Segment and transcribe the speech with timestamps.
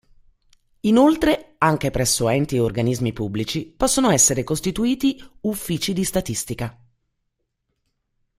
[0.79, 6.75] Inoltre, anche presso enti e organismi pubblici possono essere costituiti Uffici di statistica.